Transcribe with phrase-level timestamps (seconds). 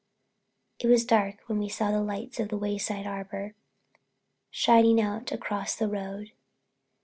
[0.79, 3.53] It was dark when we saw the lights of the Wayside Arbor,
[4.49, 6.31] shining out across the road.